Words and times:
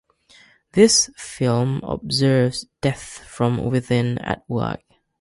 This 0.71 1.11
film 1.15 1.79
observes 1.83 2.65
death 2.81 3.23
from 3.27 3.63
within 3.69 4.17
at 4.17 4.43
work. 4.49 4.81